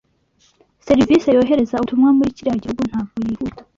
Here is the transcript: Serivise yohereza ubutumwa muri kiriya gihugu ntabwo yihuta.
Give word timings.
Serivise 0.85 1.27
yohereza 1.37 1.73
ubutumwa 1.77 2.09
muri 2.17 2.35
kiriya 2.35 2.61
gihugu 2.63 2.81
ntabwo 2.89 3.15
yihuta. 3.27 3.61